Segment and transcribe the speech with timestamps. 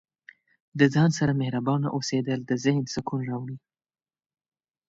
[0.79, 3.57] د ځان سره مهربانه اوسیدل د ذهن سکون راوړي.